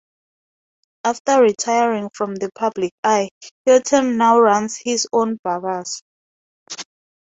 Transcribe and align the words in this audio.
After 1.03 1.43
retiring 1.43 2.09
from 2.15 2.33
the 2.33 2.51
public 2.55 2.91
eye, 3.03 3.29
Hutton 3.67 4.17
now 4.17 4.39
runs 4.39 4.75
his 4.77 5.05
own 5.13 5.37
barbers. 5.43 6.01